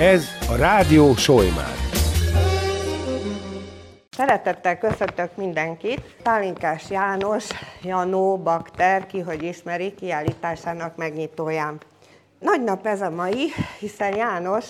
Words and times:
Ez 0.00 0.24
a 0.48 0.56
Rádió 0.56 1.14
Sojmár. 1.14 1.74
Szeretettel 4.10 4.78
köszöntök 4.78 5.36
mindenkit. 5.36 6.16
Tálinkás 6.22 6.90
János, 6.90 7.46
Janó, 7.82 8.38
Bakter, 8.38 9.06
ki 9.06 9.20
hogy 9.20 9.42
ismeri, 9.42 9.94
kiállításának 9.94 10.96
megnyitóján. 10.96 11.80
Nagy 12.38 12.64
nap 12.64 12.86
ez 12.86 13.00
a 13.00 13.10
mai, 13.10 13.48
hiszen 13.78 14.16
János 14.16 14.64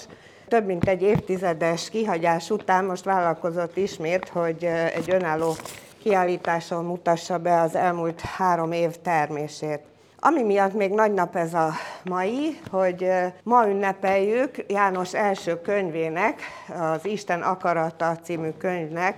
több 0.49 0.67
mint 0.67 0.89
egy 0.89 1.03
évtizedes 1.03 1.91
kihagyás 1.91 2.51
után 2.51 2.85
most 2.85 3.05
vállalkozott 3.05 3.77
ismét, 3.77 4.29
hogy 4.29 4.65
egy 4.95 5.11
önálló 5.11 5.55
kiállításon 6.03 6.85
mutassa 6.85 7.39
be 7.39 7.61
az 7.61 7.75
elmúlt 7.75 8.21
három 8.21 8.73
év 8.73 8.97
termését. 8.97 9.81
Ami 10.19 10.43
miatt 10.43 10.75
még 10.75 10.91
nagy 10.91 11.13
nap 11.13 11.37
ez 11.37 11.55
a 11.55 11.73
mai, 12.05 12.61
hogy 12.71 13.11
ma 13.43 13.67
ünnepeljük 13.69 14.65
János 14.69 15.15
első 15.15 15.61
könyvének, 15.61 16.41
az 16.79 17.07
Isten 17.07 17.43
akarata 17.43 18.17
című 18.23 18.51
könyvnek 18.51 19.17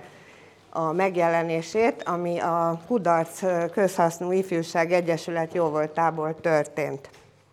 a 0.69 0.91
megjelenését, 0.91 2.03
ami 2.03 2.39
a 2.39 2.79
Kudarc 2.87 3.41
Közhasznú 3.71 4.31
Ifjúság 4.31 4.91
Egyesület 4.91 5.53
jóvoltából 5.53 6.35
történt. 6.41 7.09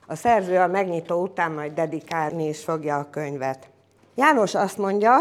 A 0.06 0.14
szerző 0.14 0.58
a 0.58 0.66
megnyitó 0.66 1.22
után 1.22 1.52
majd 1.52 1.72
dedikálni 1.72 2.48
is 2.48 2.64
fogja 2.64 2.96
a 2.96 3.10
könyvet. 3.10 3.68
János 4.14 4.54
azt 4.54 4.78
mondja, 4.78 5.16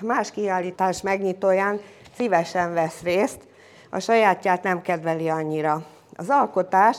más 0.00 0.30
kiállítás 0.30 1.02
megnyitóján 1.02 1.80
szívesen 2.16 2.74
vesz 2.74 3.00
részt, 3.02 3.38
a 3.90 3.98
sajátját 3.98 4.62
nem 4.62 4.82
kedveli 4.82 5.28
annyira. 5.28 5.82
Az 6.16 6.28
alkotás, 6.28 6.96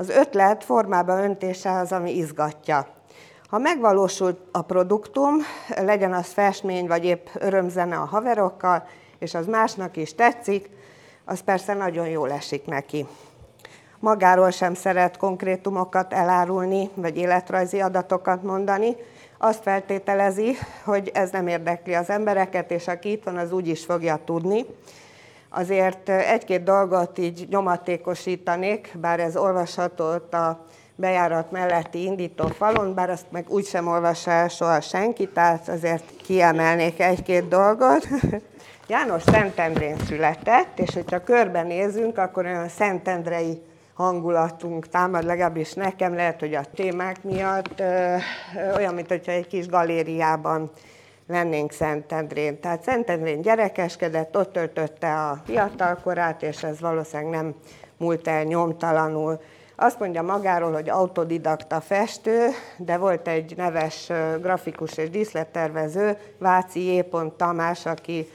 az 0.00 0.08
ötlet 0.08 0.64
formába 0.64 1.22
öntése 1.22 1.70
az, 1.70 1.92
ami 1.92 2.16
izgatja. 2.16 2.86
Ha 3.48 3.58
megvalósult 3.58 4.38
a 4.52 4.62
produktum, 4.62 5.34
legyen 5.76 6.12
az 6.12 6.26
festmény, 6.26 6.86
vagy 6.86 7.04
épp 7.04 7.26
örömzene 7.34 7.96
a 7.96 8.04
haverokkal, 8.04 8.86
és 9.18 9.34
az 9.34 9.46
másnak 9.46 9.96
is 9.96 10.14
tetszik, 10.14 10.70
az 11.24 11.40
persze 11.40 11.74
nagyon 11.74 12.08
jól 12.08 12.30
esik 12.30 12.66
neki. 12.66 13.06
Magáról 13.98 14.50
sem 14.50 14.74
szeret 14.74 15.16
konkrétumokat 15.16 16.12
elárulni, 16.12 16.90
vagy 16.94 17.16
életrajzi 17.16 17.80
adatokat 17.80 18.42
mondani, 18.42 18.96
azt 19.38 19.62
feltételezi, 19.62 20.56
hogy 20.84 21.10
ez 21.14 21.30
nem 21.30 21.46
érdekli 21.46 21.94
az 21.94 22.10
embereket, 22.10 22.70
és 22.70 22.88
aki 22.88 23.10
itt 23.10 23.24
van, 23.24 23.36
az 23.36 23.52
úgy 23.52 23.68
is 23.68 23.84
fogja 23.84 24.20
tudni. 24.24 24.66
Azért 25.52 26.08
egy-két 26.08 26.62
dolgot 26.62 27.18
így 27.18 27.46
nyomatékosítanék, 27.50 28.92
bár 29.00 29.20
ez 29.20 29.36
olvasható 29.36 30.04
a 30.30 30.66
bejárat 30.96 31.50
melletti 31.50 32.04
indító 32.04 32.46
falon, 32.46 32.94
bár 32.94 33.10
azt 33.10 33.26
meg 33.30 33.44
úgysem 33.48 33.86
olvassa 33.86 34.30
el 34.30 34.48
soha 34.48 34.80
senki, 34.80 35.28
tehát 35.28 35.68
azért 35.68 36.04
kiemelnék 36.22 37.00
egy-két 37.00 37.48
dolgot. 37.48 38.08
János 38.88 39.22
Szentendrén 39.22 39.98
született, 39.98 40.78
és 40.78 40.94
hogyha 40.94 41.24
körbenézünk, 41.24 42.18
akkor 42.18 42.44
olyan 42.44 42.68
szentendrei 42.68 43.62
hangulatunk 43.94 44.88
támad, 44.88 45.24
legalábbis 45.24 45.72
nekem 45.72 46.14
lehet, 46.14 46.40
hogy 46.40 46.54
a 46.54 46.64
témák 46.74 47.22
miatt 47.22 47.80
ö, 47.80 48.16
olyan, 48.76 48.94
mint 48.94 49.08
hogyha 49.08 49.32
egy 49.32 49.46
kis 49.46 49.66
galériában 49.66 50.70
lennénk 51.30 51.72
Szentendrén. 51.72 52.60
Tehát 52.60 52.82
Szentendrén 52.82 53.42
gyerekeskedett, 53.42 54.36
ott 54.36 54.52
töltötte 54.52 55.14
a 55.14 55.42
fiatalkorát, 55.44 56.42
és 56.42 56.62
ez 56.62 56.80
valószínűleg 56.80 57.30
nem 57.30 57.54
múlt 57.96 58.28
el 58.28 58.44
nyomtalanul. 58.44 59.40
Azt 59.76 59.98
mondja 59.98 60.22
magáról, 60.22 60.72
hogy 60.72 60.88
autodidakta 60.88 61.80
festő, 61.80 62.48
de 62.76 62.96
volt 62.96 63.28
egy 63.28 63.56
neves 63.56 64.10
grafikus 64.40 64.96
és 64.96 65.10
díszlettervező, 65.10 66.16
Váci 66.38 66.94
J. 66.94 67.00
Tamás, 67.36 67.86
aki 67.86 68.30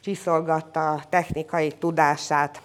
csiszolgatta 0.00 1.02
technikai 1.08 1.72
tudását. 1.72 2.62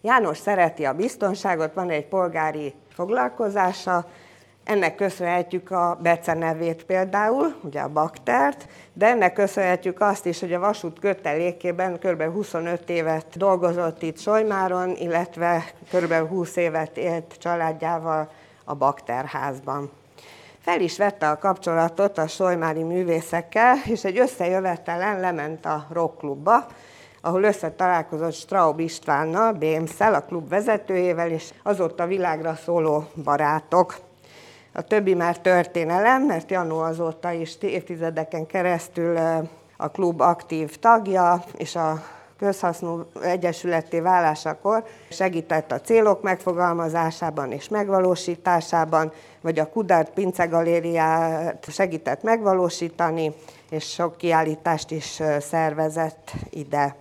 János 0.00 0.38
szereti 0.38 0.84
a 0.84 0.92
biztonságot, 0.92 1.74
van 1.74 1.90
egy 1.90 2.06
polgári 2.06 2.74
foglalkozása, 2.94 4.06
ennek 4.64 4.94
köszönhetjük 4.94 5.70
a 5.70 5.98
Bece 6.02 6.34
nevét 6.34 6.84
például, 6.84 7.54
ugye 7.62 7.80
a 7.80 7.88
baktert, 7.88 8.68
de 8.92 9.06
ennek 9.06 9.32
köszönhetjük 9.32 10.00
azt 10.00 10.26
is, 10.26 10.40
hogy 10.40 10.52
a 10.52 10.58
vasút 10.58 10.98
kötelékében 10.98 11.98
kb. 11.98 12.22
25 12.22 12.90
évet 12.90 13.26
dolgozott 13.36 14.02
itt 14.02 14.18
Solymáron, 14.18 14.96
illetve 14.96 15.64
kb. 15.92 16.12
20 16.28 16.56
évet 16.56 16.96
élt 16.96 17.34
családjával 17.38 18.30
a 18.64 18.74
bakterházban. 18.74 19.90
Fel 20.60 20.80
is 20.80 20.98
vette 20.98 21.30
a 21.30 21.38
kapcsolatot 21.38 22.18
a 22.18 22.26
solymári 22.26 22.82
művészekkel, 22.82 23.76
és 23.84 24.04
egy 24.04 24.18
összejövetelen 24.18 25.20
lement 25.20 25.66
a 25.66 25.86
rockklubba, 25.92 26.66
ahol 27.20 27.42
összetalálkozott 27.42 28.32
Straub 28.32 28.80
Istvánnal, 28.80 29.52
Bémszel, 29.52 30.14
a 30.14 30.20
klub 30.20 30.48
vezetőjével, 30.48 31.30
és 31.30 31.50
azóta 31.62 32.06
világra 32.06 32.54
szóló 32.54 33.04
barátok. 33.24 33.96
A 34.74 34.82
többi 34.82 35.14
már 35.14 35.38
történelem, 35.38 36.22
mert 36.22 36.50
Janó 36.50 36.78
azóta 36.78 37.30
is 37.30 37.56
évtizedeken 37.60 38.46
keresztül 38.46 39.16
a 39.76 39.88
klub 39.88 40.20
aktív 40.20 40.76
tagja, 40.76 41.44
és 41.56 41.76
a 41.76 42.02
közhasznú 42.38 43.04
egyesületté 43.22 44.00
válásakor 44.00 44.84
segített 45.08 45.72
a 45.72 45.80
célok 45.80 46.22
megfogalmazásában 46.22 47.52
és 47.52 47.68
megvalósításában, 47.68 49.12
vagy 49.40 49.58
a 49.58 49.68
Kudart 49.68 50.10
Pince 50.10 50.44
Galériát 50.44 51.66
segített 51.68 52.22
megvalósítani, 52.22 53.34
és 53.70 53.84
sok 53.84 54.16
kiállítást 54.16 54.90
is 54.90 55.22
szervezett 55.40 56.32
ide. 56.50 56.96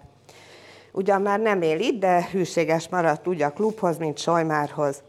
Ugyan 0.91 1.21
már 1.21 1.39
nem 1.39 1.61
él 1.61 1.79
itt, 1.79 1.99
de 1.99 2.27
hűséges 2.31 2.89
maradt 2.89 3.27
úgy 3.27 3.41
a 3.41 3.49
klubhoz, 3.49 3.97
mint 3.97 4.17
Sojmárhoz. 4.17 5.01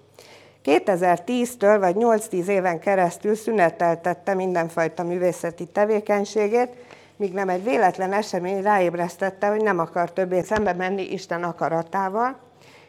2010-től 0.64 1.76
vagy 1.80 1.96
8-10 1.98 2.46
éven 2.46 2.78
keresztül 2.78 3.34
szüneteltette 3.34 4.34
mindenfajta 4.34 5.02
művészeti 5.02 5.66
tevékenységét, 5.66 6.70
míg 7.16 7.32
nem 7.32 7.48
egy 7.48 7.64
véletlen 7.64 8.12
esemény 8.12 8.62
ráébresztette, 8.62 9.46
hogy 9.46 9.62
nem 9.62 9.78
akar 9.78 10.12
többé 10.12 10.42
szembe 10.42 10.72
menni 10.72 11.12
Isten 11.12 11.42
akaratával, 11.42 12.36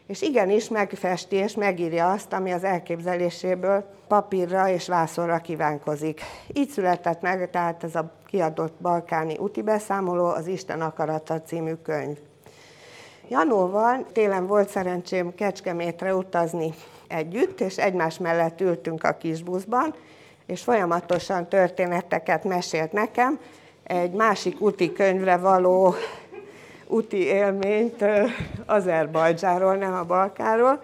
és 0.07 0.22
igenis 0.22 0.69
megfesti 0.69 1.35
és 1.35 1.56
megírja 1.56 2.11
azt, 2.11 2.34
ami 2.34 2.51
az 2.51 2.63
elképzeléséből 2.63 3.85
papírra 4.07 4.69
és 4.69 4.88
vászonra 4.88 5.38
kívánkozik. 5.38 6.22
Így 6.53 6.69
született 6.69 7.22
meg 7.22 7.50
tehát 7.50 7.84
ez 7.84 7.95
a 7.95 8.11
kiadott 8.25 8.73
balkáni 8.81 9.38
úti 9.38 9.61
beszámoló, 9.61 10.25
az 10.25 10.47
Isten 10.47 10.81
akarata 10.81 11.41
című 11.41 11.73
könyv. 11.73 12.17
Janóval 13.29 14.05
télen 14.11 14.47
volt 14.47 14.69
szerencsém 14.69 15.35
Kecskemétre 15.35 16.16
utazni 16.16 16.73
együtt, 17.13 17.62
és 17.62 17.78
egymás 17.78 18.18
mellett 18.18 18.62
ültünk 18.62 19.03
a 19.03 19.18
kis 19.18 19.44
buszban, 19.44 19.94
és 20.46 20.62
folyamatosan 20.62 21.47
történeteket 21.47 22.44
mesélt 22.44 22.91
nekem, 22.91 23.40
egy 23.84 24.12
másik 24.12 24.62
úti 24.62 24.94
könyvre 24.94 25.38
való 25.38 25.96
úti 26.88 27.18
élményt 27.18 28.06
Azerbajdzsáról, 28.66 29.75
nem 29.75 29.94
a 29.94 30.03
Balkáról, 30.03 30.84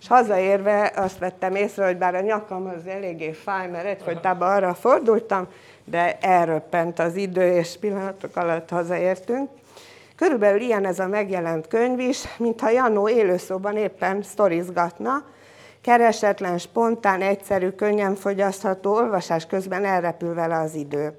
és 0.00 0.08
hazaérve 0.08 0.92
azt 0.96 1.18
vettem 1.18 1.54
észre, 1.54 1.86
hogy 1.86 1.96
bár 1.96 2.14
a 2.14 2.20
nyakam 2.20 2.72
az 2.76 2.86
eléggé 2.86 3.32
fáj, 3.32 3.68
mert 3.68 3.86
egyfolytában 3.86 4.50
arra 4.50 4.74
fordultam, 4.74 5.46
de 5.84 6.18
elröppent 6.20 6.98
az 6.98 7.16
idő, 7.16 7.52
és 7.52 7.76
pillanatok 7.80 8.36
alatt 8.36 8.68
hazaértünk. 8.68 9.50
Körülbelül 10.16 10.60
ilyen 10.60 10.86
ez 10.86 10.98
a 10.98 11.06
megjelent 11.06 11.68
könyv 11.68 11.98
is, 11.98 12.24
mintha 12.36 12.70
Janó 12.70 13.08
élőszóban 13.08 13.76
éppen 13.76 14.22
sztorizgatna, 14.22 15.24
keresetlen, 15.82 16.58
spontán, 16.58 17.22
egyszerű, 17.22 17.70
könnyen 17.70 18.14
fogyasztható, 18.14 18.94
olvasás 18.94 19.46
közben 19.46 19.84
elrepül 19.84 20.34
vele 20.34 20.58
az 20.58 20.74
idő. 20.74 21.18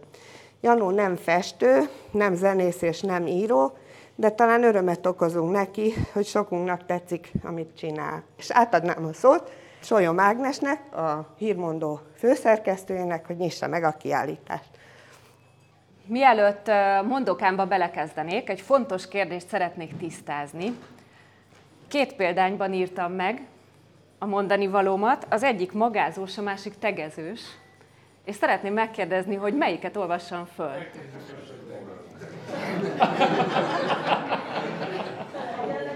Janó 0.62 0.90
nem 0.90 1.16
festő, 1.16 1.90
nem 2.12 2.36
zenész 2.36 2.82
és 2.82 3.02
nem 3.02 3.28
író, 3.28 3.78
de 4.16 4.30
talán 4.30 4.64
örömet 4.64 5.06
okozunk 5.06 5.52
neki, 5.52 5.94
hogy 6.14 6.26
sokunknak 6.26 6.86
tetszik, 6.86 7.32
amit 7.44 7.78
csinál. 7.78 8.24
És 8.38 8.52
átadnám 8.52 9.06
a 9.06 9.14
szót 9.14 9.52
Solyom 9.84 10.20
Ágnesnek, 10.20 10.96
a 10.96 11.34
hírmondó 11.38 12.00
főszerkesztőjének, 12.18 13.28
hogy 13.28 13.38
nyissa 13.38 13.68
meg 13.68 13.84
a 13.84 13.92
kiállítást. 13.92 14.70
Mielőtt 16.06 16.72
mondókámba 17.08 17.66
belekezdenék, 17.66 18.50
egy 18.50 18.62
fontos 18.62 19.08
kérdést 19.08 19.48
szeretnék 19.48 19.98
tisztázni. 19.98 20.78
Két 21.88 22.14
példányban 22.16 22.74
írtam 22.74 23.12
meg 23.12 23.42
a 24.24 24.26
mondani 24.26 24.68
valómat, 24.68 25.26
az 25.30 25.44
egyik 25.44 25.72
magázós, 25.72 26.38
a 26.38 26.42
másik 26.42 26.78
tegezős, 26.80 27.42
és 28.26 28.36
szeretném 28.36 28.74
megkérdezni, 28.74 29.36
hogy 29.36 29.54
melyiket 29.54 29.98
olvassam 29.98 30.46
föl. 30.46 30.72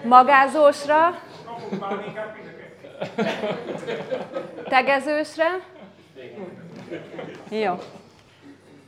Magázósra, 0.04 1.20
tegezősre, 4.64 5.48
jó. 7.50 7.74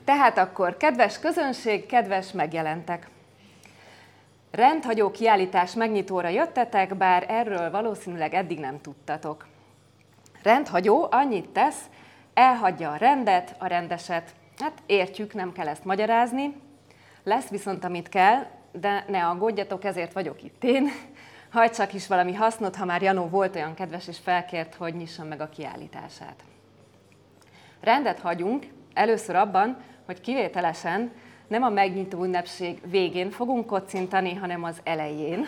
Tehát 0.06 0.38
akkor, 0.38 0.78
kedves 0.78 1.20
közönség, 1.20 1.86
kedves 1.86 2.32
megjelentek! 2.32 3.08
Rendhagyó 4.52 5.12
kiállítás 5.12 5.74
megnyitóra 5.74 6.28
jöttetek, 6.28 6.96
bár 6.96 7.26
erről 7.28 7.72
valószínűleg 7.72 8.34
eddig 8.34 8.60
nem 8.60 8.82
tudtatok. 8.82 9.48
Rendhagyó 10.44 11.08
annyit 11.12 11.50
tesz, 11.50 11.82
elhagyja 12.34 12.92
a 12.92 12.96
rendet, 12.96 13.56
a 13.60 13.68
rendeset. 13.68 14.36
Hát 14.60 14.74
értjük, 14.86 15.34
nem 15.34 15.52
kell 15.52 15.68
ezt 15.68 15.86
magyarázni. 15.86 16.56
Lesz 17.24 17.48
viszont, 17.48 17.84
amit 17.84 18.10
kell, 18.10 18.46
de 18.72 19.06
ne 19.08 19.26
aggódjatok, 19.28 19.84
ezért 19.84 20.14
vagyok 20.14 20.44
itt 20.44 20.64
én. 20.64 20.90
Hajtsak 21.52 21.94
is 21.94 22.08
valami 22.08 22.34
hasznot, 22.34 22.76
ha 22.76 22.86
már 22.86 23.02
Janó 23.02 23.28
volt 23.28 23.56
olyan 23.56 23.74
kedves 23.74 24.08
és 24.08 24.18
felkért, 24.18 24.76
hogy 24.76 24.96
nyissam 24.96 25.28
meg 25.28 25.42
a 25.42 25.50
kiállítását. 25.50 26.44
Rendet 27.82 28.20
hagyunk, 28.20 28.66
először 28.94 29.36
abban, 29.36 29.78
hogy 30.06 30.22
kivételesen 30.22 31.12
nem 31.48 31.64
a 31.64 31.70
megnyitó 31.70 32.24
ünnepség 32.24 32.82
végén 32.90 33.30
fogunk 33.30 33.66
kocintani, 33.66 34.34
hanem 34.34 34.64
az 34.64 34.78
elején. 34.84 35.48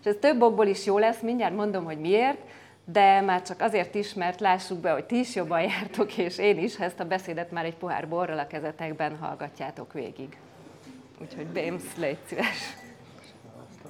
És 0.00 0.06
ez 0.06 0.16
több 0.20 0.42
okból 0.42 0.66
is 0.66 0.86
jó 0.86 0.98
lesz, 0.98 1.20
mindjárt 1.20 1.54
mondom, 1.54 1.84
hogy 1.84 1.98
miért, 1.98 2.38
de 2.84 3.20
már 3.20 3.42
csak 3.42 3.60
azért 3.60 3.94
is, 3.94 4.14
mert 4.14 4.40
lássuk 4.40 4.78
be, 4.78 4.90
hogy 4.90 5.04
ti 5.04 5.18
is 5.18 5.34
jobban 5.34 5.60
jártok, 5.60 6.16
és 6.16 6.38
én 6.38 6.58
is, 6.58 6.76
ha 6.76 6.84
ezt 6.84 7.00
a 7.00 7.04
beszédet 7.04 7.50
már 7.50 7.64
egy 7.64 7.76
pohár 7.76 8.08
borral 8.08 8.38
a 8.38 8.46
kezetekben 8.46 9.16
hallgatjátok 9.16 9.92
végig. 9.92 10.36
Úgyhogy 11.20 11.46
Bémsz, 11.46 11.96
légy 11.96 12.18
szíves. 12.26 12.76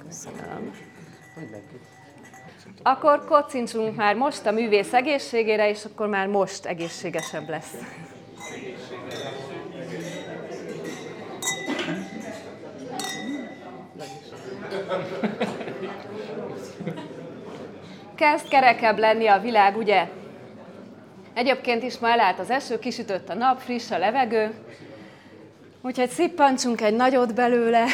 Köszönöm. 0.07 0.73
Akkor 2.83 3.25
kocincsunk 3.25 3.95
már 3.95 4.15
most 4.15 4.45
a 4.45 4.51
művész 4.51 4.93
egészségére, 4.93 5.69
és 5.69 5.85
akkor 5.85 6.07
már 6.07 6.27
most 6.27 6.65
egészségesebb 6.65 7.49
lesz. 7.49 7.73
Kezd 18.15 18.47
kerekebb 18.47 18.97
lenni 18.97 19.27
a 19.27 19.39
világ, 19.39 19.77
ugye? 19.77 20.07
Egyébként 21.33 21.83
is 21.83 21.97
ma 21.97 22.09
elállt 22.09 22.39
az 22.39 22.49
eső, 22.49 22.79
kisütött 22.79 23.29
a 23.29 23.33
nap, 23.33 23.59
friss 23.59 23.91
a 23.91 23.97
levegő, 23.97 24.53
úgyhogy 25.81 26.09
szippantsunk 26.09 26.81
egy 26.81 26.95
nagyot 26.95 27.33
belőle, 27.33 27.85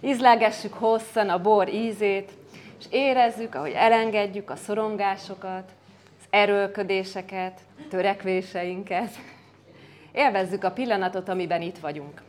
ízlelgessük 0.00 0.74
hosszan 0.74 1.28
a 1.28 1.40
bor 1.40 1.68
ízét, 1.68 2.30
és 2.78 2.84
érezzük, 2.90 3.54
ahogy 3.54 3.72
elengedjük 3.72 4.50
a 4.50 4.56
szorongásokat, 4.56 5.70
az 6.18 6.26
erőlködéseket, 6.30 7.60
törekvéseinket. 7.90 9.10
Élvezzük 10.12 10.64
a 10.64 10.70
pillanatot, 10.70 11.28
amiben 11.28 11.62
itt 11.62 11.78
vagyunk. 11.78 12.22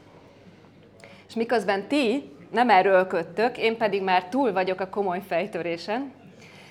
És 1.27 1.33
miközben 1.33 1.88
ti 1.88 2.34
nem 2.56 2.69
erőlködtök, 2.69 3.57
én 3.57 3.78
pedig 3.78 4.04
már 4.04 4.25
túl 4.25 4.54
vagyok 4.54 4.80
a 4.80 4.90
komoly 4.90 5.22
fejtörésen, 5.28 6.12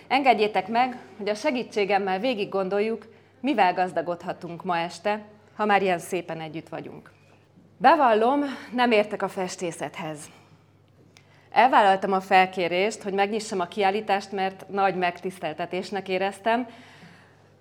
engedjétek 0.09 0.69
meg, 0.69 0.97
hogy 1.17 1.29
a 1.29 1.35
segítségemmel 1.35 2.19
végig 2.19 2.49
gondoljuk, 2.49 3.07
mivel 3.41 3.75
gazdagodhatunk 3.75 4.65
ma 4.65 4.79
este, 4.79 5.21
ha 5.57 5.65
már 5.65 5.83
ilyen 5.83 5.99
szépen 5.99 6.41
együtt 6.41 6.69
vagyunk. 6.69 7.11
Bevallom, 7.77 8.45
nem 8.73 8.91
értek 8.91 9.23
a 9.23 9.29
festészethez. 9.29 10.19
Elvállaltam 11.51 12.13
a 12.13 12.21
felkérést, 12.21 13.03
hogy 13.03 13.13
megnyissam 13.13 13.61
a 13.61 13.69
kiállítást, 13.69 14.33
mert 14.33 14.69
nagy 14.69 14.97
megtiszteltetésnek 14.97 16.09
éreztem, 16.09 16.67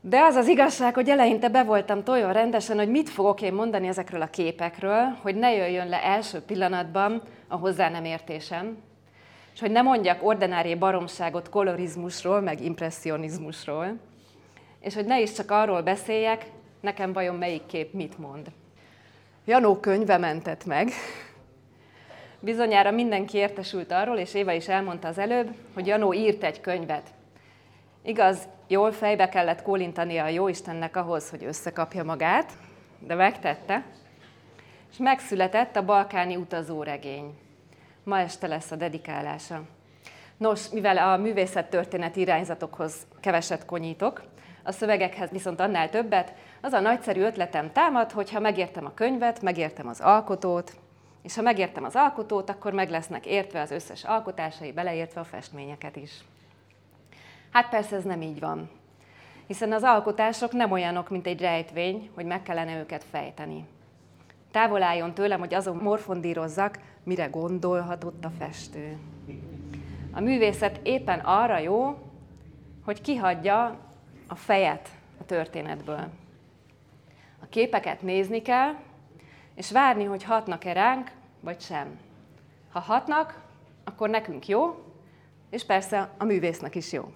de 0.06 0.22
az 0.22 0.36
az 0.36 0.48
igazság, 0.48 0.94
hogy 0.94 1.10
eleinte 1.10 1.48
be 1.48 1.64
voltam 1.64 2.04
tojva 2.04 2.32
rendesen, 2.32 2.78
hogy 2.78 2.90
mit 2.90 3.10
fogok 3.10 3.42
én 3.42 3.54
mondani 3.54 3.88
ezekről 3.88 4.22
a 4.22 4.28
képekről, 4.28 5.18
hogy 5.22 5.36
ne 5.36 5.54
jöjjön 5.54 5.90
le 5.90 6.04
első 6.04 6.40
pillanatban 6.40 7.22
a 7.48 7.56
hozzá 7.56 7.90
nem 7.90 8.06
értésem, 8.06 8.78
és 9.54 9.60
hogy 9.60 9.72
ne 9.72 9.82
mondjak 9.82 10.26
ordinári 10.26 10.76
baromságot 10.76 11.50
kolorizmusról, 11.50 12.42
meg 12.42 12.62
impressionizmusról, 12.62 13.98
és 14.80 14.94
hogy 14.94 15.06
ne 15.06 15.22
is 15.22 15.32
csak 15.32 15.52
arról 15.52 15.82
beszéljek, 15.82 16.46
nekem 16.80 17.14
vajon 17.14 17.36
melyik 17.36 17.66
kép 17.66 17.94
mit 17.94 18.18
mond. 18.18 18.48
Janó 19.46 19.80
könyve 19.80 20.18
mentett 20.18 20.66
meg, 20.66 20.90
Bizonyára 22.40 22.92
mindenki 22.92 23.38
értesült 23.38 23.92
arról, 23.92 24.18
és 24.18 24.34
Éva 24.34 24.52
is 24.52 24.68
elmondta 24.68 25.08
az 25.08 25.18
előbb, 25.18 25.56
hogy 25.74 25.88
Janó 25.88 26.14
írt 26.14 26.44
egy 26.44 26.62
könyvet. 26.62 27.10
Igaz, 28.02 28.48
jól 28.74 28.92
fejbe 28.92 29.30
kellett 29.30 29.62
kólintania 29.62 30.24
a 30.24 30.28
Jóistennek 30.28 30.96
ahhoz, 30.96 31.30
hogy 31.30 31.44
összekapja 31.44 32.04
magát, 32.04 32.52
de 33.00 33.16
megtette, 33.16 33.84
és 34.92 34.98
megszületett 34.98 35.76
a 35.76 35.86
balkáni 35.86 36.36
utazóregény. 36.36 37.38
Ma 38.04 38.20
este 38.20 38.48
lesz 38.48 38.72
a 38.72 38.76
dedikálása. 38.76 39.62
Nos, 40.38 40.70
mivel 40.70 40.98
a 40.98 41.18
művészettörténet 41.18 42.16
irányzatokhoz 42.16 42.96
keveset 43.20 43.66
konyítok, 43.66 44.24
a 44.64 44.72
szövegekhez 44.72 45.30
viszont 45.30 45.60
annál 45.60 45.90
többet, 45.90 46.34
az 46.62 46.74
a 46.74 46.80
nagyszerű 46.80 47.22
ötletem 47.22 47.72
támad, 47.72 48.12
hogy 48.12 48.32
ha 48.32 48.40
megértem 48.40 48.86
a 48.86 48.94
könyvet, 48.94 49.42
megértem 49.42 49.88
az 49.88 50.00
alkotót, 50.00 50.74
és 51.22 51.36
ha 51.36 51.42
megértem 51.42 51.84
az 51.84 51.96
alkotót, 51.96 52.50
akkor 52.50 52.74
meg 52.74 52.90
lesznek 52.90 53.26
értve 53.26 53.62
az 53.62 53.72
összes 53.72 54.04
alkotásai, 54.04 54.72
beleértve 54.72 55.20
a 55.20 55.24
festményeket 55.24 55.96
is. 55.96 56.12
Hát 57.54 57.70
persze 57.70 57.96
ez 57.96 58.04
nem 58.04 58.22
így 58.22 58.40
van. 58.40 58.70
Hiszen 59.48 59.72
az 59.72 59.84
alkotások 59.84 60.52
nem 60.52 60.72
olyanok, 60.72 61.10
mint 61.10 61.28
egy 61.28 61.42
rejtvény, 61.42 62.10
hogy 62.16 62.26
meg 62.26 62.44
kellene 62.44 62.80
őket 62.80 63.04
fejteni. 63.04 63.66
Távol 64.52 64.84
álljon 64.84 65.14
tőlem, 65.14 65.40
hogy 65.40 65.54
azon 65.54 65.76
morfondírozzak, 65.76 66.80
mire 67.04 67.26
gondolhatott 67.26 68.26
a 68.26 68.32
festő. 68.40 68.98
A 70.12 70.20
művészet 70.20 70.80
éppen 70.84 71.20
arra 71.20 71.58
jó, 71.58 71.98
hogy 72.86 73.02
kihagyja 73.02 73.78
a 74.28 74.36
fejet 74.36 74.90
a 75.20 75.26
történetből. 75.26 76.08
A 77.42 77.46
képeket 77.50 78.02
nézni 78.02 78.42
kell, 78.42 78.74
és 79.56 79.72
várni, 79.72 80.04
hogy 80.04 80.24
hatnak-e 80.24 80.74
ránk, 80.74 81.12
vagy 81.40 81.62
sem. 81.62 82.00
Ha 82.72 82.80
hatnak, 82.80 83.42
akkor 83.84 84.10
nekünk 84.10 84.48
jó, 84.48 84.84
és 85.50 85.66
persze 85.66 86.10
a 86.18 86.24
művésznek 86.24 86.76
is 86.76 86.92
jó. 86.92 87.12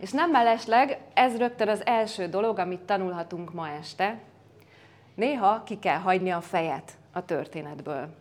És 0.00 0.10
nem 0.10 0.30
mellesleg, 0.30 0.98
ez 1.14 1.36
rögtön 1.36 1.68
az 1.68 1.86
első 1.86 2.26
dolog, 2.28 2.58
amit 2.58 2.80
tanulhatunk 2.80 3.52
ma 3.52 3.68
este. 3.68 4.18
Néha 5.14 5.62
ki 5.62 5.78
kell 5.78 5.98
hagyni 5.98 6.30
a 6.30 6.40
fejet 6.40 6.92
a 7.12 7.24
történetből. 7.24 8.14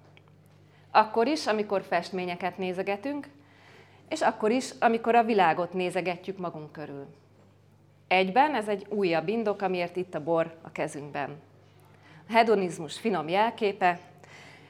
Akkor 0.91 1.27
is, 1.27 1.48
amikor 1.48 1.81
festményeket 1.81 2.57
nézegetünk, 2.57 3.27
és 4.10 4.22
akkor 4.22 4.51
is, 4.51 4.69
amikor 4.79 5.15
a 5.15 5.24
világot 5.24 5.74
nézegetjük 5.74 6.38
magunk 6.38 6.72
körül. 6.72 7.07
Egyben 8.07 8.55
ez 8.55 8.67
egy 8.67 8.86
újabb 8.89 9.27
indok, 9.27 9.62
amiért 9.62 9.95
itt 9.95 10.15
a 10.15 10.24
bor 10.24 10.55
a 10.62 10.72
kezünkben 10.72 11.41
hedonizmus 12.29 13.00
finom 13.00 13.27
jelképe, 13.27 14.00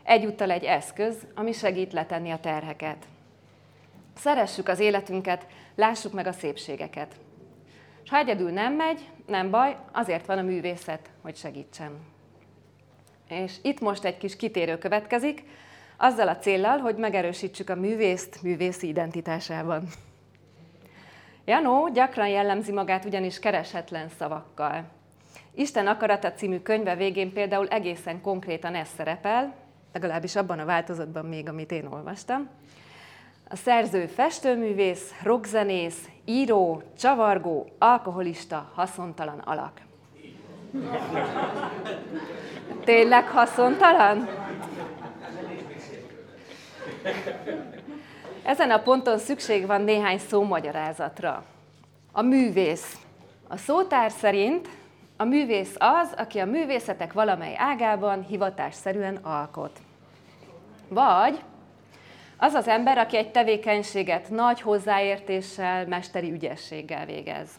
egyúttal 0.03 0.51
egy 0.51 0.63
eszköz, 0.63 1.27
ami 1.35 1.51
segít 1.51 1.93
letenni 1.93 2.31
a 2.31 2.39
terheket. 2.39 3.05
Szeressük 4.17 4.67
az 4.67 4.79
életünket, 4.79 5.47
lássuk 5.75 6.13
meg 6.13 6.27
a 6.27 6.31
szépségeket. 6.31 7.15
És 8.03 8.09
ha 8.09 8.17
egyedül 8.17 8.51
nem 8.51 8.73
megy, 8.73 9.09
nem 9.27 9.49
baj, 9.49 9.77
azért 9.91 10.25
van 10.25 10.37
a 10.37 10.41
művészet, 10.41 11.09
hogy 11.21 11.35
segítsen. 11.35 11.91
És 13.29 13.53
itt 13.61 13.79
most 13.79 14.03
egy 14.03 14.17
kis 14.17 14.35
kitérő 14.35 14.77
következik, 14.77 15.43
azzal 15.97 16.27
a 16.27 16.37
céllal, 16.37 16.77
hogy 16.77 16.95
megerősítsük 16.95 17.69
a 17.69 17.75
művészt 17.75 18.41
művészi 18.41 18.87
identitásában. 18.87 19.87
Janó 21.45 21.89
gyakran 21.89 22.27
jellemzi 22.27 22.71
magát 22.71 23.05
ugyanis 23.05 23.39
kereshetlen 23.39 24.09
szavakkal. 24.09 24.85
Isten 25.55 25.87
akarata 25.87 26.31
című 26.31 26.59
könyve 26.59 26.95
végén 26.95 27.33
például 27.33 27.67
egészen 27.67 28.21
konkrétan 28.21 28.75
ez 28.75 28.89
szerepel, 28.95 29.55
legalábbis 29.93 30.35
abban 30.35 30.59
a 30.59 30.65
változatban 30.65 31.25
még, 31.25 31.49
amit 31.49 31.71
én 31.71 31.85
olvastam. 31.85 32.49
A 33.53 33.55
szerző 33.55 34.05
festőművész, 34.05 35.11
rockzenész, 35.23 36.09
író, 36.25 36.81
csavargó, 36.97 37.69
alkoholista, 37.79 38.71
haszontalan 38.75 39.39
alak. 39.39 39.81
Tényleg 42.83 43.27
haszontalan? 43.27 44.29
Ezen 48.43 48.71
a 48.71 48.81
ponton 48.81 49.17
szükség 49.17 49.65
van 49.65 49.81
néhány 49.81 50.17
szómagyarázatra. 50.17 51.43
A 52.11 52.21
művész. 52.21 52.97
A 53.47 53.57
szótár 53.57 54.11
szerint 54.11 54.67
a 55.17 55.23
művész 55.23 55.75
az, 55.77 56.13
aki 56.17 56.39
a 56.39 56.45
művészetek 56.45 57.13
valamely 57.13 57.55
ágában 57.57 58.23
hivatásszerűen 58.23 59.15
alkot. 59.15 59.79
Vagy 60.87 61.43
az 62.43 62.53
az 62.53 62.67
ember, 62.67 62.97
aki 62.97 63.17
egy 63.17 63.31
tevékenységet 63.31 64.29
nagy 64.29 64.61
hozzáértéssel, 64.61 65.87
mesteri 65.87 66.31
ügyességgel 66.31 67.05
végez. 67.05 67.49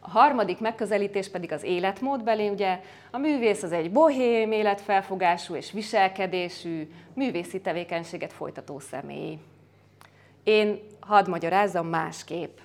A 0.00 0.10
harmadik 0.10 0.60
megközelítés 0.60 1.28
pedig 1.28 1.52
az 1.52 1.62
életmódbeli, 1.62 2.48
ugye 2.48 2.80
a 3.10 3.18
művész 3.18 3.62
az 3.62 3.72
egy 3.72 3.92
bohém 3.92 4.52
életfelfogású 4.52 5.54
és 5.54 5.72
viselkedésű, 5.72 6.90
művészi 7.14 7.60
tevékenységet 7.60 8.32
folytató 8.32 8.78
személy. 8.78 9.38
Én 10.44 10.80
hadd 11.00 11.28
magyarázzam 11.28 11.86
másképp. 11.86 12.58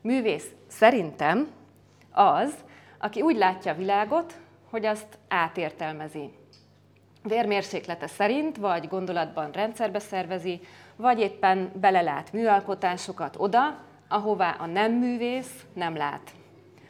Művész 0.00 0.48
szerintem 0.66 1.48
az, 2.12 2.54
aki 2.98 3.22
úgy 3.22 3.36
látja 3.36 3.72
a 3.72 3.76
világot, 3.76 4.34
hogy 4.70 4.86
azt 4.86 5.18
átértelmezi. 5.28 6.30
Vérmérséklete 7.28 8.06
szerint, 8.06 8.56
vagy 8.56 8.88
gondolatban 8.88 9.50
rendszerbe 9.50 9.98
szervezi, 9.98 10.60
vagy 10.96 11.20
éppen 11.20 11.72
belelát 11.80 12.32
műalkotásokat 12.32 13.34
oda, 13.38 13.78
ahová 14.08 14.50
a 14.58 14.66
nem 14.66 14.92
művész 14.92 15.64
nem 15.72 15.96
lát. 15.96 16.30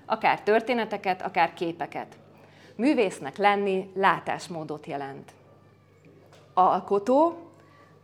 Akár 0.06 0.40
történeteket, 0.40 1.22
akár 1.22 1.52
képeket. 1.52 2.16
Művésznek 2.76 3.36
lenni 3.36 3.90
látásmódot 3.94 4.86
jelent. 4.86 5.32
Alkotó 6.54 7.38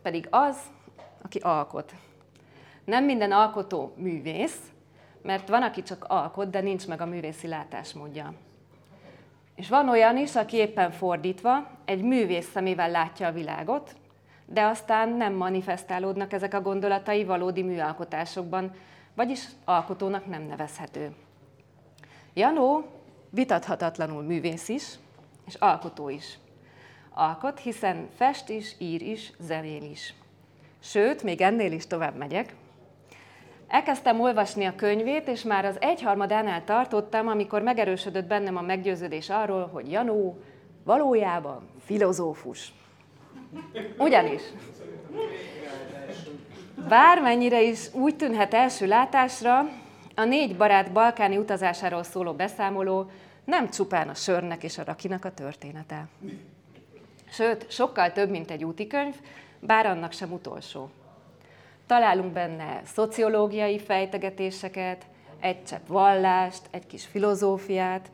pedig 0.01 0.27
az, 0.29 0.57
aki 1.21 1.39
alkot. 1.39 1.93
Nem 2.85 3.03
minden 3.03 3.31
alkotó 3.31 3.93
művész, 3.95 4.59
mert 5.21 5.47
van, 5.47 5.63
aki 5.63 5.83
csak 5.83 6.05
alkot, 6.07 6.49
de 6.49 6.61
nincs 6.61 6.87
meg 6.87 7.01
a 7.01 7.05
művészi 7.05 7.47
látásmódja. 7.47 8.33
És 9.55 9.69
van 9.69 9.89
olyan 9.89 10.17
is, 10.17 10.35
aki 10.35 10.57
éppen 10.57 10.91
fordítva 10.91 11.67
egy 11.85 12.01
művész 12.01 12.49
szemével 12.51 12.91
látja 12.91 13.27
a 13.27 13.31
világot, 13.31 13.95
de 14.45 14.63
aztán 14.63 15.09
nem 15.09 15.33
manifestálódnak 15.33 16.33
ezek 16.33 16.53
a 16.53 16.61
gondolatai 16.61 17.23
valódi 17.23 17.63
műalkotásokban, 17.63 18.71
vagyis 19.15 19.45
alkotónak 19.65 20.25
nem 20.25 20.43
nevezhető. 20.43 21.15
Janó 22.33 22.85
vitathatatlanul 23.29 24.23
művész 24.23 24.69
is, 24.69 24.83
és 25.47 25.55
alkotó 25.55 26.09
is. 26.09 26.39
Alkot, 27.13 27.59
hiszen 27.59 28.07
fest 28.15 28.49
is, 28.49 28.75
ír 28.77 29.01
is, 29.01 29.33
zenél 29.39 29.83
is. 29.83 30.13
Sőt, 30.79 31.23
még 31.23 31.41
ennél 31.41 31.71
is 31.71 31.87
tovább 31.87 32.15
megyek. 32.15 32.55
Elkezdtem 33.71 34.19
olvasni 34.19 34.65
a 34.65 34.75
könyvét, 34.75 35.27
és 35.27 35.43
már 35.43 35.65
az 35.65 35.77
egyharmadánál 35.79 36.63
tartottam, 36.63 37.27
amikor 37.27 37.61
megerősödött 37.61 38.25
bennem 38.25 38.57
a 38.57 38.61
meggyőződés 38.61 39.29
arról, 39.29 39.69
hogy 39.73 39.91
Janó 39.91 40.37
valójában 40.83 41.69
filozófus. 41.85 42.73
Ugyanis 43.97 44.41
bármennyire 46.89 47.61
is 47.61 47.93
úgy 47.93 48.15
tűnhet 48.15 48.53
első 48.53 48.87
látásra, 48.87 49.69
a 50.15 50.23
négy 50.23 50.55
barát 50.55 50.91
balkáni 50.91 51.37
utazásáról 51.37 52.03
szóló 52.03 52.33
beszámoló 52.33 53.11
nem 53.45 53.69
csupán 53.69 54.09
a 54.09 54.13
sörnek 54.13 54.63
és 54.63 54.77
a 54.77 54.83
rakinak 54.83 55.25
a 55.25 55.33
története. 55.33 56.07
Sőt, 57.29 57.71
sokkal 57.71 58.11
több, 58.11 58.29
mint 58.29 58.51
egy 58.51 58.63
útikönyv, 58.63 59.15
bár 59.59 59.85
annak 59.85 60.11
sem 60.11 60.31
utolsó. 60.31 60.89
Találunk 61.91 62.33
benne 62.33 62.81
szociológiai 62.83 63.79
fejtegetéseket, 63.79 65.05
egy 65.39 65.63
csepp 65.63 65.87
vallást, 65.87 66.61
egy 66.69 66.87
kis 66.87 67.05
filozófiát, 67.05 68.11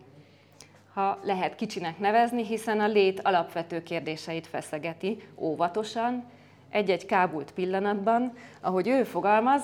ha 0.93 1.19
lehet 1.23 1.55
kicsinek 1.55 1.99
nevezni, 1.99 2.45
hiszen 2.45 2.79
a 2.79 2.87
lét 2.87 3.19
alapvető 3.19 3.83
kérdéseit 3.83 4.47
feszegeti 4.47 5.17
óvatosan, 5.35 6.23
egy-egy 6.69 7.05
kábult 7.05 7.51
pillanatban, 7.51 8.33
ahogy 8.61 8.87
ő 8.87 9.03
fogalmaz, 9.03 9.63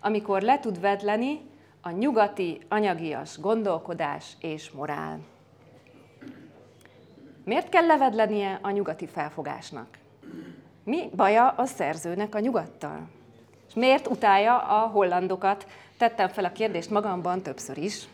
amikor 0.00 0.42
le 0.42 0.58
tud 0.58 0.80
vedleni 0.80 1.40
a 1.80 1.90
nyugati 1.90 2.60
anyagias 2.68 3.40
gondolkodás 3.40 4.36
és 4.40 4.70
morál. 4.70 5.18
Miért 7.44 7.68
kell 7.68 7.86
levedlenie 7.86 8.58
a 8.62 8.70
nyugati 8.70 9.06
felfogásnak? 9.06 9.98
Mi 10.84 11.10
baja 11.16 11.48
a 11.48 11.64
szerzőnek 11.64 12.34
a 12.34 12.38
nyugattal? 12.38 13.14
Miért 13.76 14.06
utálja 14.06 14.58
a 14.58 14.86
hollandokat? 14.86 15.66
Tettem 15.98 16.28
fel 16.28 16.44
a 16.44 16.52
kérdést 16.52 16.90
magamban 16.90 17.42
többször 17.42 17.78
is. 17.78 18.04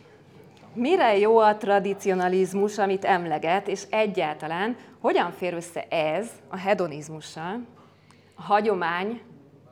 Mire 0.75 1.19
jó 1.19 1.39
a 1.39 1.57
tradicionalizmus, 1.57 2.79
amit 2.79 3.05
emleget, 3.05 3.69
és 3.69 3.83
egyáltalán 3.91 4.77
hogyan 5.01 5.33
fér 5.33 5.55
össze 5.55 5.87
ez 5.89 6.31
a 6.49 6.57
hedonizmussal, 6.57 7.61
a 8.35 8.43
hagyomány 8.43 9.21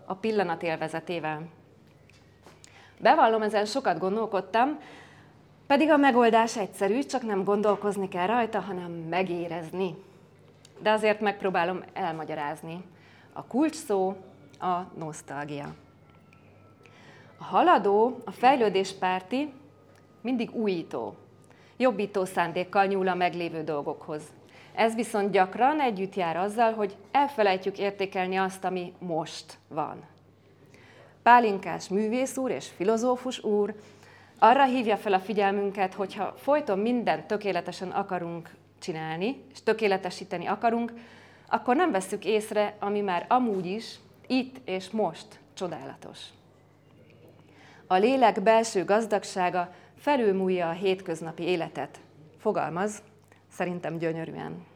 a 0.07 0.15
pillanat 0.15 0.63
élvezetével? 0.63 1.43
Bevallom, 2.99 3.43
ezen 3.43 3.65
sokat 3.65 3.99
gondolkodtam, 3.99 4.79
pedig 5.67 5.91
a 5.91 5.97
megoldás 5.97 6.57
egyszerű, 6.57 7.03
csak 7.03 7.23
nem 7.23 7.45
gondolkozni 7.45 8.09
kell 8.09 8.27
rajta, 8.27 8.61
hanem 8.61 8.91
megérezni. 8.91 9.95
De 10.79 10.91
azért 10.91 11.21
megpróbálom 11.21 11.85
elmagyarázni. 11.93 12.85
A 13.33 13.45
kulcs 13.45 13.75
szó 13.75 14.17
a 14.61 14.91
nosztalgia. 14.99 15.75
A 17.39 17.45
haladó, 17.45 18.17
a 18.25 18.31
fejlődéspárti 18.31 19.53
mindig 20.21 20.51
újító, 20.55 21.15
jobbító 21.77 22.25
szándékkal 22.25 22.87
nyúl 22.87 23.09
a 23.09 23.15
meglévő 23.15 23.63
dolgokhoz. 23.63 24.23
Ez 24.75 24.95
viszont 24.95 25.31
gyakran 25.31 25.81
együtt 25.81 26.15
jár 26.15 26.37
azzal, 26.37 26.73
hogy 26.73 26.97
elfelejtjük 27.11 27.79
értékelni 27.79 28.37
azt, 28.37 28.65
ami 28.65 28.93
most 28.99 29.59
van. 29.69 30.05
Pálinkás 31.23 31.89
művész 31.89 32.37
úr 32.37 32.51
és 32.51 32.69
filozófus 32.69 33.45
úr 33.45 33.75
arra 34.39 34.65
hívja 34.65 34.97
fel 34.97 35.13
a 35.13 35.21
figyelmünket, 35.21 35.95
hogyha 35.95 36.35
folyton 36.37 36.79
mindent 36.79 37.27
tökéletesen 37.27 37.91
akarunk 37.91 38.51
csinálni, 38.79 39.43
és 39.53 39.63
tökéletesíteni 39.63 40.47
akarunk, 40.47 40.93
akkor 41.49 41.77
nem 41.77 41.91
vesszük 41.91 42.25
észre, 42.25 42.77
ami 42.79 43.01
már 43.01 43.25
amúgy 43.29 43.67
is, 43.67 43.95
itt 44.31 44.61
és 44.65 44.91
most 44.91 45.39
csodálatos. 45.55 46.19
A 47.87 47.95
lélek 47.95 48.43
belső 48.43 48.85
gazdagsága 48.85 49.75
felülmúlja 49.97 50.69
a 50.69 50.73
hétköznapi 50.73 51.43
életet. 51.43 52.01
Fogalmaz, 52.39 53.03
szerintem 53.53 53.99
gyönyörűen. 53.99 54.67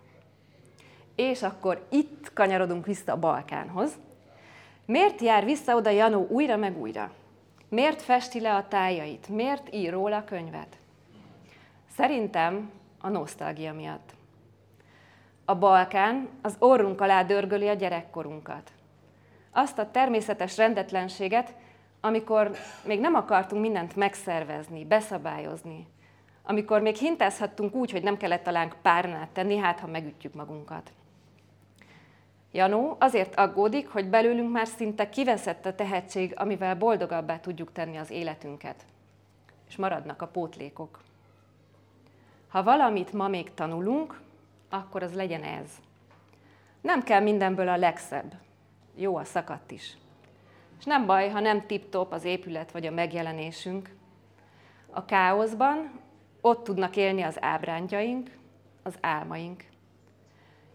És 1.14 1.42
akkor 1.42 1.87
itt 1.88 2.32
kanyarodunk 2.32 2.87
vissza 2.87 3.12
a 3.12 3.18
Balkánhoz. 3.18 3.92
Miért 4.87 5.20
jár 5.20 5.44
vissza 5.44 5.76
oda 5.76 5.90
Janó 5.90 6.26
újra 6.28 6.56
meg 6.56 6.78
újra? 6.78 7.12
Miért 7.68 8.02
festi 8.02 8.40
le 8.40 8.54
a 8.54 8.68
tájait? 8.68 9.28
Miért 9.28 9.75
ír 9.75 9.92
róla 9.92 10.16
a 10.16 10.25
könyvet? 10.25 10.76
Szerintem 11.96 12.70
a 13.00 13.08
nosztalgia 13.08 13.73
miatt. 13.73 14.14
A 15.44 15.54
Balkán 15.54 16.28
az 16.42 16.56
orrunk 16.58 17.00
alá 17.00 17.23
dörgöli 17.23 17.68
a 17.68 17.75
gyerekkorunkat. 17.75 18.73
Azt 19.56 19.78
a 19.78 19.90
természetes 19.90 20.56
rendetlenséget, 20.56 21.54
amikor 22.00 22.50
még 22.84 23.00
nem 23.00 23.14
akartunk 23.14 23.62
mindent 23.62 23.96
megszervezni, 23.96 24.84
beszabályozni, 24.84 25.87
amikor 26.42 26.80
még 26.80 26.96
hintázhattunk 26.96 27.75
úgy, 27.75 27.90
hogy 27.90 28.02
nem 28.02 28.16
kellett 28.16 28.42
talán 28.42 28.73
párnát 28.82 29.28
tenni, 29.28 29.56
hát 29.56 29.80
ha 29.80 29.87
megütjük 29.87 30.34
magunkat. 30.34 30.92
Janó 32.52 32.96
azért 32.99 33.34
aggódik, 33.34 33.88
hogy 33.88 34.08
belőlünk 34.08 34.52
már 34.52 34.66
szinte 34.66 35.08
kiveszett 35.08 35.66
a 35.66 35.75
tehetség, 35.75 36.32
amivel 36.37 36.76
boldogabbá 36.76 37.40
tudjuk 37.40 37.73
tenni 37.73 37.96
az 37.96 38.11
életünket. 38.11 38.84
És 39.68 39.76
maradnak 39.76 40.23
a 40.23 40.26
pótlékok. 40.26 41.00
Ha 42.49 42.62
valamit 42.62 43.12
ma 43.12 43.28
még 43.28 43.54
tanulunk, 43.54 44.20
akkor 44.70 45.02
az 45.02 45.14
legyen 45.14 45.42
ez. 45.42 45.68
Nem 46.80 47.02
kell 47.02 47.20
mindenből 47.20 47.68
a 47.68 47.76
legszebb. 47.76 48.32
Jó 48.94 49.16
a 49.16 49.24
szakadt 49.24 49.70
is. 49.70 49.96
És 50.78 50.84
nem 50.84 51.06
baj, 51.06 51.28
ha 51.28 51.40
nem 51.40 51.66
tip-top 51.66 52.12
az 52.12 52.24
épület 52.24 52.70
vagy 52.70 52.86
a 52.86 52.90
megjelenésünk. 52.90 53.94
A 54.90 55.04
káoszban 55.04 56.00
ott 56.40 56.64
tudnak 56.64 56.96
élni 56.96 57.22
az 57.22 57.36
ábrándjaink, 57.40 58.30
az 58.82 58.94
álmaink. 59.00 59.64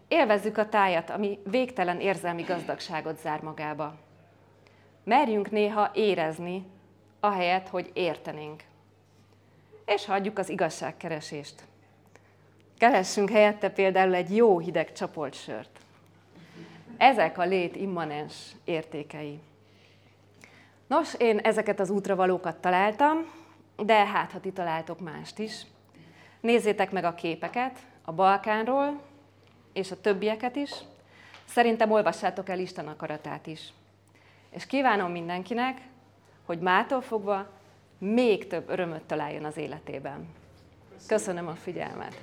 Élvezzük 0.08 0.58
a 0.58 0.68
tájat, 0.68 1.10
ami 1.10 1.38
végtelen 1.44 2.00
érzelmi 2.00 2.42
gazdagságot 2.42 3.18
zár 3.18 3.40
magába. 3.40 3.94
Merjünk 5.04 5.50
néha 5.50 5.90
érezni, 5.94 6.66
ahelyett, 7.20 7.68
hogy 7.68 7.90
értenénk. 7.92 8.62
És 9.84 10.04
hagyjuk 10.06 10.38
az 10.38 10.48
igazságkeresést. 10.48 11.62
Keressünk 12.78 13.30
helyette 13.30 13.70
például 13.70 14.14
egy 14.14 14.36
jó 14.36 14.58
hideg 14.58 14.92
csapolt 14.92 15.34
sört. 15.34 15.80
Ezek 17.00 17.38
a 17.38 17.44
lét 17.44 17.76
immanens 17.76 18.34
értékei. 18.64 19.40
Nos, 20.86 21.14
én 21.18 21.38
ezeket 21.38 21.80
az 21.80 21.90
útravalókat 21.90 22.56
találtam, 22.56 23.30
de 23.76 24.06
hát, 24.06 24.32
ha 24.32 24.40
ti 24.40 24.52
találtok 24.52 25.00
mást 25.00 25.38
is. 25.38 25.66
Nézzétek 26.40 26.90
meg 26.90 27.04
a 27.04 27.14
képeket 27.14 27.78
a 28.04 28.12
Balkánról, 28.12 29.00
és 29.72 29.90
a 29.90 30.00
többieket 30.00 30.56
is. 30.56 30.70
Szerintem 31.44 31.90
olvassátok 31.90 32.48
el 32.48 32.58
Isten 32.58 32.88
akaratát 32.88 33.46
is. 33.46 33.72
És 34.50 34.66
kívánom 34.66 35.10
mindenkinek, 35.10 35.80
hogy 36.44 36.58
mától 36.58 37.00
fogva 37.00 37.50
még 37.98 38.46
több 38.46 38.68
örömöt 38.68 39.02
találjon 39.02 39.44
az 39.44 39.56
életében. 39.56 40.28
Köszönöm 41.06 41.46
a 41.46 41.54
figyelmet! 41.54 42.20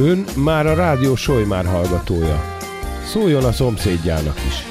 Ön 0.00 0.24
már 0.36 0.66
a 0.66 0.74
Rádió 0.74 1.14
Solymár 1.14 1.66
hallgatója. 1.66 2.58
Szóljon 3.04 3.44
a 3.44 3.52
szomszédjának 3.52 4.36
is! 4.46 4.69